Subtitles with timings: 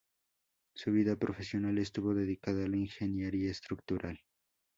[0.73, 4.19] Su vida profesional estuvo dedicada a la ingeniería estructural.